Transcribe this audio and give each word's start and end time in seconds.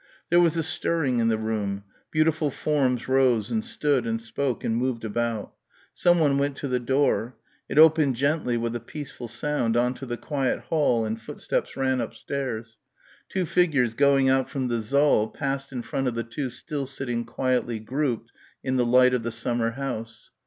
There 0.31 0.39
was 0.41 0.57
a 0.57 0.63
stirring 0.63 1.19
in 1.19 1.27
the 1.27 1.37
room; 1.37 1.83
beautiful 2.09 2.49
forms 2.49 3.07
rose 3.07 3.51
and 3.51 3.63
stood 3.63 4.07
and 4.07 4.19
spoke 4.19 4.63
and 4.63 4.75
moved 4.75 5.05
about. 5.05 5.53
Someone 5.93 6.39
went 6.39 6.57
to 6.57 6.67
the 6.67 6.79
door. 6.79 7.37
It 7.69 7.77
opened 7.77 8.15
gently 8.15 8.57
with 8.57 8.75
a 8.75 8.79
peaceful 8.79 9.27
sound 9.27 9.77
on 9.77 9.93
to 9.93 10.07
the 10.07 10.17
quiet 10.17 10.57
hall 10.61 11.05
and 11.05 11.21
footsteps 11.21 11.77
ran 11.77 12.01
upstairs. 12.01 12.79
Two 13.29 13.45
figures 13.45 13.93
going 13.93 14.27
out 14.27 14.49
from 14.49 14.69
the 14.69 14.81
saal 14.81 15.27
passed 15.27 15.71
in 15.71 15.83
front 15.83 16.07
of 16.07 16.15
the 16.15 16.23
two 16.23 16.49
still 16.49 16.87
sitting 16.87 17.23
quietly 17.23 17.77
grouped 17.77 18.31
in 18.63 18.77
the 18.77 18.85
light 18.87 19.13
of 19.13 19.21
the 19.21 19.29
summer 19.31 19.69
house. 19.69 20.31